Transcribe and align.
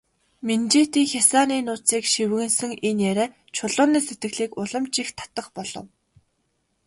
Минжээтийн 0.47 1.07
хясааны 1.13 1.57
нууцыг 1.65 2.03
шивгэнэсэн 2.11 2.71
энэ 2.89 3.01
яриа 3.11 3.27
Чулууны 3.55 3.99
сэтгэлийг 4.05 4.51
улам 4.61 4.85
ч 4.93 4.93
их 5.03 5.09
татах 5.17 5.47
болов. 5.57 5.85